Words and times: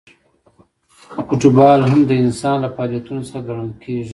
فوټبال 1.25 1.79
هم 1.89 1.99
د 2.09 2.11
انسان 2.23 2.55
له 2.63 2.69
فعالیتونو 2.75 3.21
څخه 3.27 3.39
ګڼل 3.47 3.69
کیږي. 3.83 4.09